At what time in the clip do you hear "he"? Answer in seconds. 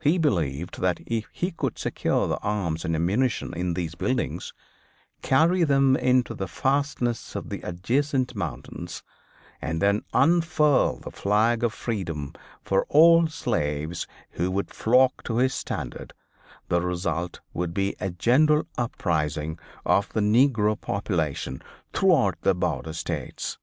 0.00-0.16, 1.30-1.50